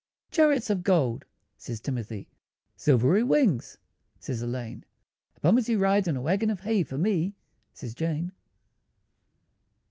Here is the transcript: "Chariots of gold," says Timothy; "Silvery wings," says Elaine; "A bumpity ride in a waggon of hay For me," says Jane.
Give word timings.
"Chariots 0.31 0.71
of 0.71 0.81
gold," 0.81 1.25
says 1.59 1.79
Timothy; 1.79 2.27
"Silvery 2.75 3.21
wings," 3.21 3.77
says 4.19 4.41
Elaine; 4.41 4.83
"A 5.35 5.39
bumpity 5.41 5.75
ride 5.75 6.07
in 6.07 6.17
a 6.17 6.21
waggon 6.23 6.49
of 6.49 6.61
hay 6.61 6.81
For 6.81 6.97
me," 6.97 7.35
says 7.71 7.93
Jane. 7.93 8.31